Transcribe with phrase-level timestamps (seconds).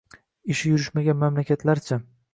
[0.53, 1.99] Ishi yurishmagan mamlakatlar-chi–